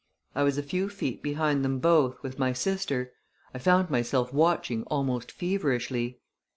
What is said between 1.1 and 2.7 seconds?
behind them both, with my